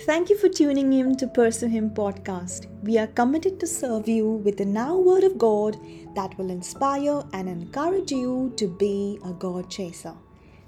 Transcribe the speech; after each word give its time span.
Thank 0.00 0.28
you 0.28 0.36
for 0.36 0.50
tuning 0.50 0.92
in 0.92 1.16
to 1.16 1.26
Pursue 1.26 1.68
Him 1.68 1.88
podcast. 1.88 2.66
We 2.82 2.98
are 2.98 3.06
committed 3.06 3.58
to 3.58 3.66
serve 3.66 4.06
you 4.06 4.28
with 4.28 4.58
the 4.58 4.64
now 4.66 4.94
word 4.98 5.24
of 5.24 5.38
God 5.38 5.78
that 6.14 6.36
will 6.36 6.50
inspire 6.50 7.24
and 7.32 7.48
encourage 7.48 8.12
you 8.12 8.52
to 8.56 8.68
be 8.68 9.18
a 9.24 9.32
God 9.32 9.70
chaser. 9.70 10.12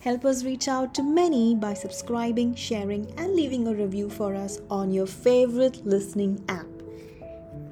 Help 0.00 0.24
us 0.24 0.44
reach 0.44 0.66
out 0.66 0.92
to 0.96 1.04
many 1.04 1.54
by 1.54 1.72
subscribing, 1.72 2.56
sharing, 2.56 3.08
and 3.16 3.36
leaving 3.36 3.68
a 3.68 3.74
review 3.74 4.10
for 4.10 4.34
us 4.34 4.60
on 4.68 4.92
your 4.92 5.06
favorite 5.06 5.86
listening 5.86 6.44
app. 6.48 6.66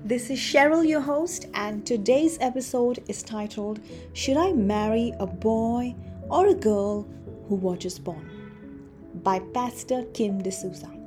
This 0.04 0.30
is 0.30 0.38
Cheryl, 0.38 0.86
your 0.86 1.00
host, 1.00 1.46
and 1.54 1.84
today's 1.84 2.38
episode 2.40 3.02
is 3.08 3.24
titled 3.24 3.80
Should 4.12 4.36
I 4.36 4.52
Marry 4.52 5.12
a 5.18 5.26
Boy 5.26 5.96
or 6.30 6.46
a 6.46 6.54
Girl 6.54 7.08
Who 7.48 7.56
Watches 7.56 7.98
Porn? 7.98 8.30
by 9.24 9.40
Pastor 9.52 10.04
Kim 10.14 10.40
D'Souza. 10.40 10.99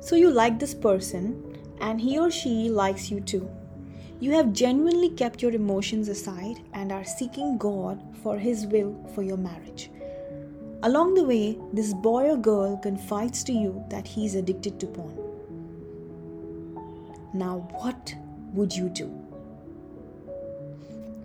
So, 0.00 0.16
you 0.16 0.30
like 0.30 0.58
this 0.58 0.74
person, 0.74 1.56
and 1.80 2.00
he 2.00 2.18
or 2.18 2.30
she 2.30 2.68
likes 2.68 3.10
you 3.10 3.20
too. 3.20 3.50
You 4.20 4.32
have 4.32 4.52
genuinely 4.52 5.08
kept 5.08 5.40
your 5.40 5.52
emotions 5.52 6.08
aside 6.08 6.60
and 6.74 6.92
are 6.92 7.04
seeking 7.04 7.56
God 7.56 8.02
for 8.22 8.36
His 8.36 8.66
will 8.66 8.94
for 9.14 9.22
your 9.22 9.38
marriage. 9.38 9.90
Along 10.82 11.14
the 11.14 11.24
way, 11.24 11.58
this 11.72 11.94
boy 11.94 12.30
or 12.30 12.36
girl 12.36 12.76
confides 12.76 13.42
to 13.44 13.52
you 13.52 13.84
that 13.90 14.06
he 14.06 14.24
is 14.24 14.34
addicted 14.34 14.80
to 14.80 14.86
porn. 14.86 15.16
Now, 17.34 17.68
what 17.72 18.14
would 18.54 18.74
you 18.74 18.88
do? 18.88 19.10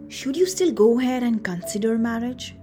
Should 0.09 0.35
you 0.35 0.45
still 0.45 0.71
go 0.71 0.99
ahead 0.99 1.23
and 1.23 1.43
consider 1.43 1.97
marriage? 1.97 2.55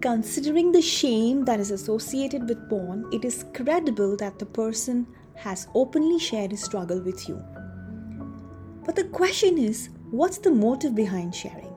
Considering 0.00 0.70
the 0.70 0.80
shame 0.80 1.44
that 1.44 1.58
is 1.58 1.72
associated 1.72 2.48
with 2.48 2.68
porn, 2.68 3.04
it 3.12 3.24
is 3.24 3.44
credible 3.52 4.16
that 4.16 4.38
the 4.38 4.46
person 4.46 5.04
has 5.34 5.66
openly 5.74 6.20
shared 6.20 6.52
his 6.52 6.62
struggle 6.62 7.00
with 7.00 7.28
you. 7.28 7.42
But 8.84 8.94
the 8.94 9.04
question 9.04 9.58
is 9.58 9.88
what's 10.12 10.38
the 10.38 10.52
motive 10.52 10.94
behind 10.94 11.34
sharing? 11.34 11.74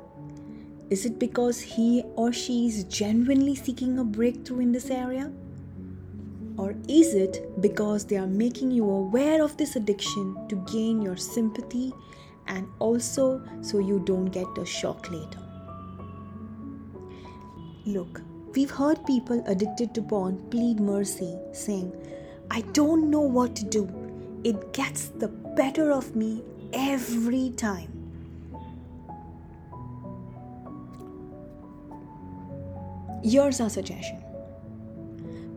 Is 0.92 1.04
it 1.08 1.18
because 1.18 1.60
he 1.60 2.04
or 2.16 2.32
she 2.32 2.68
is 2.68 2.84
genuinely 2.84 3.56
seeking 3.56 3.98
a 3.98 4.04
breakthrough 4.04 4.60
in 4.60 4.72
this 4.72 4.92
area? 4.92 5.32
Or 6.58 6.76
is 6.88 7.16
it 7.16 7.60
because 7.60 8.06
they 8.06 8.18
are 8.18 8.28
making 8.28 8.70
you 8.70 8.88
aware 8.88 9.44
of 9.44 9.58
this 9.58 9.76
addiction 9.76 10.48
to 10.48 10.58
gain 10.72 11.02
your 11.02 11.18
sympathy 11.18 11.92
and 12.46 12.68
also 12.78 13.42
so 13.62 13.80
you 13.80 13.98
don't 14.06 14.26
get 14.26 14.46
a 14.60 14.66
shock 14.66 15.10
later? 15.10 15.51
Look, 17.86 18.22
we've 18.54 18.70
heard 18.70 19.04
people 19.08 19.44
addicted 19.48 19.96
to 19.96 20.04
porn 20.04 20.38
plead 20.52 20.80
mercy, 20.80 21.36
saying, 21.52 21.92
I 22.52 22.62
don't 22.74 23.10
know 23.10 23.22
what 23.22 23.56
to 23.56 23.66
do. 23.66 23.90
It 24.44 24.72
gets 24.72 25.08
the 25.08 25.30
better 25.30 25.92
of 25.92 26.16
me 26.16 26.44
every 26.74 27.50
time. 27.52 27.88
Here's 33.24 33.60
our 33.60 33.70
suggestion 33.70 34.24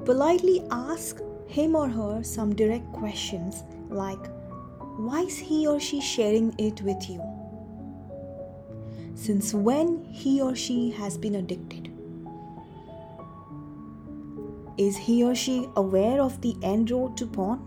politely 0.06 0.62
ask 0.70 1.20
him 1.47 1.75
or 1.75 1.88
her 1.88 2.22
some 2.22 2.55
direct 2.55 2.91
questions 2.92 3.64
like, 3.91 4.27
Why 4.97 5.20
is 5.20 5.38
he 5.38 5.66
or 5.66 5.78
she 5.78 6.00
sharing 6.00 6.55
it 6.59 6.81
with 6.81 7.09
you? 7.11 7.22
Since 9.14 9.53
when 9.53 10.05
he 10.05 10.41
or 10.41 10.55
she 10.55 10.91
has 10.92 11.19
been 11.19 11.34
addicted? 11.36 11.94
Is 14.77 14.97
he 14.97 15.22
or 15.22 15.36
she 15.36 15.69
aware 15.77 16.21
of 16.21 16.41
the 16.41 16.56
end 16.62 16.91
road 16.91 17.16
to 17.19 17.26
porn? 17.26 17.60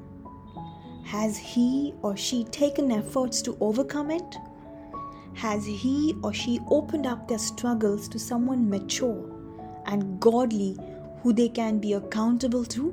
Has 1.06 1.38
he 1.38 1.94
or 2.02 2.18
she 2.18 2.44
taken 2.44 2.92
efforts 2.92 3.42
to 3.44 3.58
overcome 3.62 4.12
it? 4.12 4.36
Has 5.36 5.66
he 5.66 6.16
or 6.22 6.34
she 6.34 6.60
opened 6.70 7.08
up 7.08 7.28
their 7.28 7.38
struggles 7.38 8.10
to 8.10 8.20
someone 8.20 8.70
mature 8.70 9.24
and 9.86 10.20
godly 10.20 10.78
who 11.22 11.32
they 11.32 11.48
can 11.48 11.80
be 11.80 11.94
accountable 11.94 12.66
to? 12.66 12.92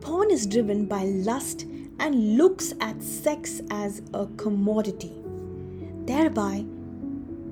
Porn 0.00 0.30
is 0.30 0.46
driven 0.46 0.86
by 0.86 1.04
lust 1.04 1.66
and 1.98 2.38
looks 2.38 2.72
at 2.80 3.02
sex 3.02 3.60
as 3.70 4.00
a 4.14 4.26
commodity, 4.38 5.12
thereby 6.06 6.64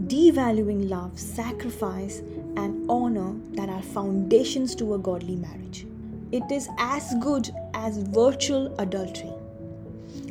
devaluing 0.06 0.88
love, 0.88 1.19
sacrifice, 1.19 2.19
and 2.56 2.91
honor 2.91 3.34
that 3.53 3.69
are 3.69 3.83
foundations 3.83 4.75
to 4.77 4.94
a 4.94 4.99
godly 4.99 5.37
marriage. 5.37 5.87
It 6.33 6.50
is 6.50 6.69
as 6.78 7.15
good 7.21 7.50
as 7.75 7.99
virtual 7.99 8.75
adultery. 8.78 9.33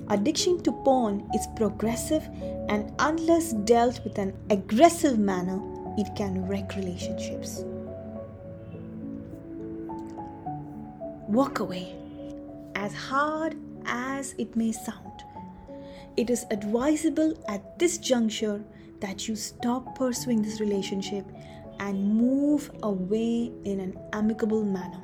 Addiction 0.10 0.62
to 0.64 0.72
porn 0.72 1.30
is 1.36 1.48
progressive, 1.56 2.24
and 2.68 2.92
unless 3.00 3.54
dealt 3.54 4.04
with 4.04 4.18
an 4.18 4.34
aggressive 4.50 5.20
manner, 5.20 5.60
it 5.98 6.16
can 6.16 6.48
wreck 6.48 6.76
relationships. 6.76 7.64
Walk 11.28 11.60
away, 11.60 11.96
as 12.76 12.94
hard 12.94 13.56
as 13.86 14.34
it 14.38 14.56
may 14.56 14.72
sound. 14.72 15.24
It 16.18 16.30
is 16.30 16.46
advisable 16.50 17.34
at 17.48 17.78
this 17.78 17.98
juncture 17.98 18.64
that 19.00 19.28
you 19.28 19.36
stop 19.36 19.96
pursuing 19.96 20.42
this 20.42 20.60
relationship 20.60 21.26
and 21.80 22.14
move 22.16 22.72
away 22.84 23.52
in 23.64 23.80
an 23.80 23.98
amicable 24.14 24.64
manner 24.64 25.02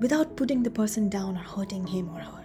without 0.00 0.36
putting 0.36 0.62
the 0.62 0.70
person 0.70 1.08
down 1.08 1.36
or 1.36 1.40
hurting 1.40 1.86
him 1.86 2.08
or 2.10 2.20
her. 2.20 2.44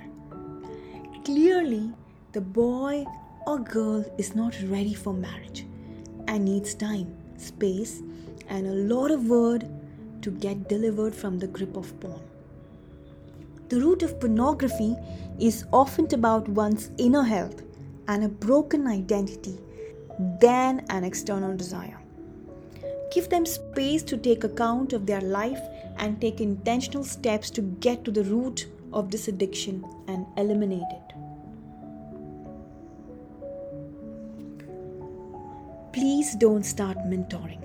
Clearly, 1.25 1.91
the 2.33 2.41
boy 2.41 3.03
or 3.47 3.59
girl 3.59 4.05
is 4.17 4.35
not 4.35 4.55
ready 4.65 4.93
for 4.93 5.13
marriage 5.13 5.65
and 6.27 6.45
needs 6.45 6.75
time, 6.75 7.15
space, 7.37 8.01
and 8.49 8.67
a 8.67 8.95
lot 8.95 9.09
of 9.09 9.27
word 9.27 9.67
to 10.21 10.31
get 10.31 10.69
delivered 10.69 11.15
from 11.15 11.39
the 11.39 11.47
grip 11.47 11.75
of 11.75 11.99
porn. 11.99 12.21
The 13.69 13.81
root 13.81 14.03
of 14.03 14.19
pornography 14.19 14.95
is 15.39 15.65
often 15.73 16.13
about 16.13 16.47
one's 16.47 16.91
inner 16.97 17.23
health 17.23 17.63
and 18.07 18.23
a 18.23 18.29
broken 18.29 18.87
identity 18.87 19.59
than 20.41 20.85
an 20.89 21.03
external 21.03 21.55
desire. 21.55 21.99
Give 23.13 23.29
them 23.29 23.45
space 23.45 24.03
to 24.03 24.17
take 24.17 24.43
account 24.43 24.93
of 24.93 25.05
their 25.05 25.21
life 25.21 25.61
and 25.97 26.19
take 26.19 26.41
intentional 26.41 27.03
steps 27.03 27.49
to 27.51 27.61
get 27.61 28.03
to 28.05 28.11
the 28.11 28.23
root 28.23 28.67
of 28.93 29.11
this 29.11 29.27
addiction 29.27 29.85
and 30.07 30.25
eliminate 30.37 30.81
it. 30.81 31.13
Please 35.93 36.35
don't 36.35 36.63
start 36.63 36.97
mentoring. 37.07 37.63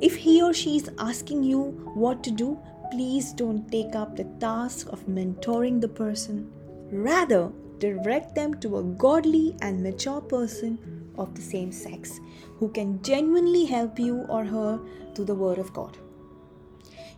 If 0.00 0.14
he 0.14 0.42
or 0.42 0.52
she 0.52 0.76
is 0.76 0.90
asking 0.98 1.42
you 1.42 1.62
what 1.94 2.22
to 2.24 2.30
do, 2.30 2.58
please 2.92 3.32
don't 3.32 3.70
take 3.72 3.96
up 3.96 4.14
the 4.14 4.24
task 4.38 4.88
of 4.92 5.06
mentoring 5.06 5.80
the 5.80 5.88
person. 5.88 6.52
Rather, 6.92 7.50
direct 7.78 8.34
them 8.34 8.58
to 8.60 8.78
a 8.78 8.82
godly 8.82 9.56
and 9.60 9.82
mature 9.82 10.20
person 10.20 10.78
of 11.18 11.34
the 11.34 11.42
same 11.42 11.72
sex 11.72 12.20
who 12.58 12.68
can 12.68 13.02
genuinely 13.02 13.64
help 13.64 13.98
you 13.98 14.24
or 14.28 14.44
her 14.44 14.80
to 15.14 15.24
the 15.24 15.34
Word 15.34 15.58
of 15.58 15.72
God. 15.72 15.96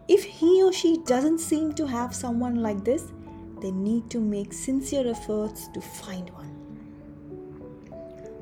If 0.09 0.25
he 0.25 0.63
or 0.63 0.73
she 0.73 0.99
doesn't 1.05 1.39
seem 1.39 1.75
to 1.75 1.87
have 1.87 2.15
someone 2.15 2.57
like 2.57 2.85
this, 2.85 3.13
they 3.61 3.71
need 3.71 4.09
to 4.11 4.21
make 4.21 4.53
sincere 4.53 5.07
efforts 5.09 5.69
to 5.75 5.81
find 5.81 6.31
one. 6.31 6.55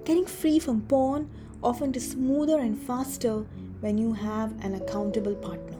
Getting 0.05 0.27
free 0.27 0.59
from 0.59 0.83
porn 0.83 1.29
often 1.63 1.93
is 1.95 2.13
smoother 2.13 2.61
and 2.61 2.79
faster 2.79 3.45
when 3.81 3.99
you 3.99 4.13
have 4.13 4.53
an 4.65 4.75
accountable 4.75 5.35
partner. 5.35 5.76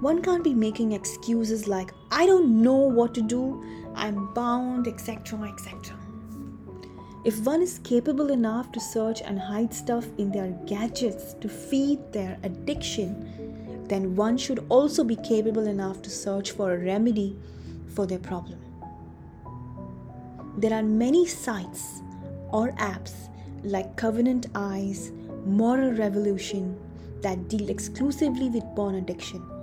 One 0.00 0.22
can't 0.22 0.42
be 0.42 0.54
making 0.54 0.92
excuses 0.92 1.68
like, 1.68 1.92
I 2.10 2.24
don't 2.24 2.62
know 2.62 2.74
what 2.74 3.12
to 3.16 3.20
do, 3.20 3.62
I'm 3.94 4.32
bound, 4.32 4.88
etc. 4.88 5.42
etc. 5.42 5.94
If 7.22 7.38
one 7.40 7.60
is 7.60 7.80
capable 7.80 8.30
enough 8.30 8.72
to 8.72 8.80
search 8.80 9.20
and 9.20 9.38
hide 9.38 9.74
stuff 9.74 10.06
in 10.16 10.32
their 10.32 10.52
gadgets 10.66 11.34
to 11.42 11.50
feed 11.50 11.98
their 12.12 12.38
addiction, 12.42 13.84
then 13.88 14.16
one 14.16 14.38
should 14.38 14.64
also 14.70 15.04
be 15.04 15.16
capable 15.16 15.66
enough 15.66 16.00
to 16.00 16.08
search 16.08 16.52
for 16.52 16.72
a 16.72 16.78
remedy 16.78 17.36
for 17.94 18.06
their 18.06 18.18
problem. 18.18 18.58
There 20.56 20.72
are 20.72 20.82
many 20.82 21.26
sites 21.26 22.00
or 22.52 22.72
apps 22.78 23.28
like 23.64 23.96
Covenant 23.96 24.46
Eyes, 24.54 25.12
Moral 25.44 25.92
Revolution 25.92 26.74
that 27.20 27.48
deal 27.48 27.68
exclusively 27.68 28.48
with 28.48 28.64
porn 28.74 28.94
addiction 28.94 29.59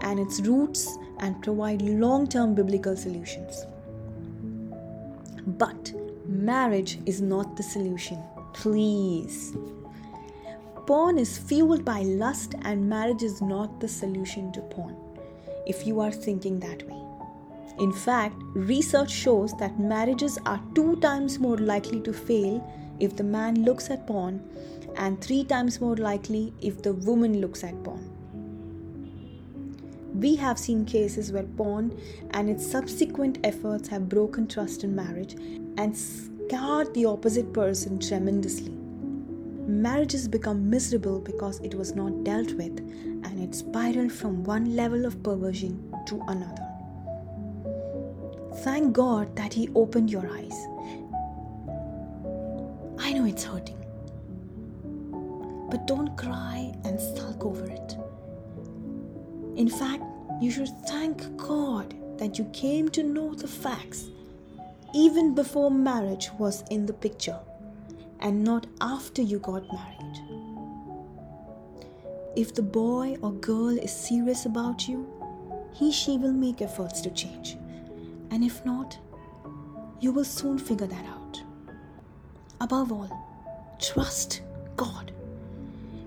and 0.00 0.18
its 0.18 0.40
roots 0.40 0.98
and 1.18 1.42
provide 1.42 1.82
long 1.82 2.26
term 2.26 2.54
biblical 2.54 2.96
solutions. 2.96 3.66
But 5.46 5.92
marriage 6.26 6.98
is 7.06 7.20
not 7.20 7.56
the 7.56 7.62
solution. 7.62 8.22
Please. 8.52 9.56
Porn 10.86 11.18
is 11.18 11.36
fueled 11.36 11.84
by 11.84 12.00
lust, 12.00 12.54
and 12.62 12.88
marriage 12.88 13.22
is 13.22 13.42
not 13.42 13.78
the 13.78 13.88
solution 13.88 14.50
to 14.52 14.60
porn, 14.62 14.96
if 15.66 15.86
you 15.86 16.00
are 16.00 16.10
thinking 16.10 16.58
that 16.60 16.82
way. 16.88 17.02
In 17.78 17.92
fact, 17.92 18.36
research 18.54 19.10
shows 19.10 19.52
that 19.58 19.78
marriages 19.78 20.38
are 20.46 20.60
two 20.74 20.96
times 20.96 21.38
more 21.38 21.58
likely 21.58 22.00
to 22.00 22.12
fail 22.12 22.66
if 23.00 23.16
the 23.16 23.22
man 23.22 23.64
looks 23.64 23.90
at 23.90 24.06
porn, 24.06 24.42
and 24.96 25.20
three 25.20 25.44
times 25.44 25.80
more 25.80 25.96
likely 25.96 26.52
if 26.60 26.82
the 26.82 26.94
woman 26.94 27.40
looks 27.40 27.62
at 27.62 27.84
porn. 27.84 28.07
We 30.18 30.34
have 30.34 30.58
seen 30.58 30.84
cases 30.84 31.30
where 31.30 31.44
porn 31.44 31.96
and 32.32 32.50
its 32.50 32.68
subsequent 32.68 33.38
efforts 33.44 33.86
have 33.90 34.08
broken 34.08 34.48
trust 34.48 34.82
in 34.82 34.92
marriage 34.92 35.36
and 35.76 35.96
scarred 35.96 36.92
the 36.92 37.04
opposite 37.04 37.52
person 37.52 38.00
tremendously. 38.00 38.72
Marriages 39.68 40.26
become 40.26 40.68
miserable 40.68 41.20
because 41.20 41.60
it 41.60 41.72
was 41.72 41.94
not 41.94 42.24
dealt 42.24 42.50
with 42.54 42.80
and 42.80 43.40
it 43.40 43.54
spiraled 43.54 44.10
from 44.10 44.42
one 44.42 44.74
level 44.74 45.06
of 45.06 45.22
perversion 45.22 45.94
to 46.06 46.20
another. 46.26 46.66
Thank 48.64 48.94
God 48.94 49.36
that 49.36 49.54
He 49.54 49.68
opened 49.76 50.10
your 50.10 50.28
eyes. 50.28 50.66
I 52.98 53.12
know 53.12 53.24
it's 53.24 53.44
hurting. 53.44 53.78
But 55.70 55.86
don't 55.86 56.16
cry 56.16 56.74
and 56.82 57.00
sulk 57.00 57.44
over 57.44 57.66
it. 57.66 57.96
In 59.58 59.68
fact, 59.68 60.04
you 60.40 60.52
should 60.52 60.68
thank 60.86 61.36
God 61.36 61.92
that 62.18 62.38
you 62.38 62.44
came 62.52 62.88
to 62.90 63.02
know 63.02 63.34
the 63.34 63.48
facts 63.48 64.08
even 64.94 65.34
before 65.34 65.68
marriage 65.68 66.30
was 66.38 66.62
in 66.70 66.86
the 66.86 66.92
picture 66.92 67.40
and 68.20 68.44
not 68.44 68.68
after 68.80 69.20
you 69.20 69.40
got 69.40 69.64
married. 69.72 70.20
If 72.36 72.54
the 72.54 72.62
boy 72.62 73.16
or 73.20 73.32
girl 73.32 73.76
is 73.76 73.90
serious 73.90 74.46
about 74.46 74.86
you, 74.86 75.04
he 75.72 75.90
she 75.90 76.16
will 76.18 76.32
make 76.32 76.62
efforts 76.62 77.00
to 77.00 77.10
change. 77.10 77.56
And 78.30 78.44
if 78.44 78.64
not, 78.64 78.96
you 79.98 80.12
will 80.12 80.24
soon 80.24 80.58
figure 80.58 80.86
that 80.86 81.04
out. 81.04 81.42
Above 82.60 82.92
all, 82.92 83.10
trust 83.80 84.42
God. 84.76 85.10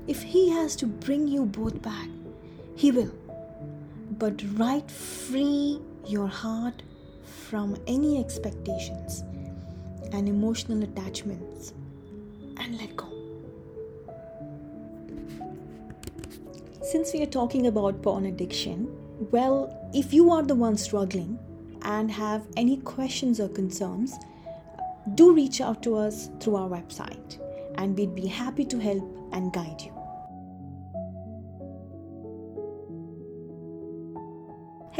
If 0.08 0.22
He 0.22 0.50
has 0.52 0.78
to 0.78 0.86
bring 0.88 1.28
you 1.28 1.46
both 1.46 1.82
back, 1.82 2.08
He 2.76 2.92
will 2.92 3.12
but 4.12 4.42
right 4.58 4.90
free 4.90 5.80
your 6.06 6.28
heart 6.28 6.84
from 7.24 7.78
any 7.88 8.20
expectations 8.20 9.24
and 10.12 10.28
emotional 10.28 10.84
attachments 10.84 11.74
and 12.58 12.78
let 12.78 12.96
go. 12.96 13.08
Since 16.84 17.14
we 17.14 17.22
are 17.24 17.28
talking 17.28 17.68
about 17.68 18.02
porn 18.02 18.26
addiction, 18.26 18.88
well, 19.32 19.90
if 19.94 20.14
you 20.14 20.30
are 20.32 20.44
the 20.44 20.56
one 20.56 20.76
struggling 20.76 21.40
and 21.84 22.12
have 22.12 22.46
any 22.58 22.78
questions 22.78 23.40
or 23.40 23.48
concerns, 23.48 24.16
do 25.16 25.34
reach 25.34 25.62
out 25.62 25.82
to 25.84 25.96
us 25.96 26.30
through 26.40 26.58
our 26.58 26.70
website 26.70 27.40
and 27.76 27.98
we'd 27.98 28.14
be 28.14 28.28
happy 28.28 28.66
to 28.66 28.78
help 28.78 29.30
and 29.32 29.54
guide 29.54 29.82
you. 29.82 30.01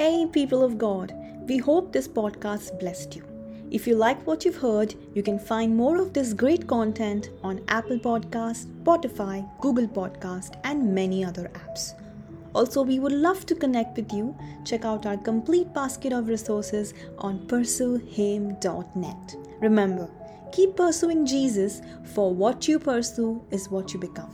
Hey, 0.02 0.26
people 0.26 0.64
of 0.64 0.80
God, 0.80 1.14
we 1.48 1.58
hope 1.60 1.94
this 1.94 2.08
podcast 2.08 2.80
blessed 2.80 3.16
you. 3.16 3.24
If 3.70 3.86
you 3.86 3.96
like 3.96 4.26
what 4.26 4.44
you've 4.44 4.56
heard, 4.56 4.96
you 5.14 5.22
can 5.22 5.38
find 5.38 5.78
more 5.78 6.02
of 6.02 6.12
this 6.12 6.34
great 6.34 6.66
content 6.66 7.30
on 7.44 7.62
Apple 7.68 8.00
Podcast, 8.00 8.66
Spotify, 8.82 9.48
Google 9.60 9.88
Podcast, 9.88 10.56
and 10.64 10.96
many 10.96 11.24
other 11.24 11.52
apps. 11.54 11.94
Also, 12.56 12.82
we 12.82 12.98
would 12.98 13.12
love 13.12 13.46
to 13.46 13.54
connect 13.54 13.96
with 13.96 14.12
you. 14.12 14.36
Check 14.66 14.86
out 14.86 15.06
our 15.06 15.18
complete 15.18 15.72
basket 15.72 16.14
of 16.14 16.30
resources 16.30 16.96
on 17.20 17.38
pursuehim.net. 17.46 19.36
Remember, 19.62 20.10
keep 20.52 20.76
pursuing 20.76 21.28
Jesus, 21.28 21.84
for 22.16 22.34
what 22.34 22.68
you 22.68 22.80
pursue 22.80 23.46
is 23.52 23.70
what 23.70 23.94
you 23.94 24.00
become. 24.00 24.34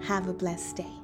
Have 0.00 0.28
a 0.28 0.32
blessed 0.32 0.76
day. 0.76 1.01